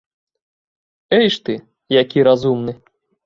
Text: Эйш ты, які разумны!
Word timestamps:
Эйш 1.17 1.37
ты, 1.49 1.53
які 2.01 2.25
разумны! 2.31 2.73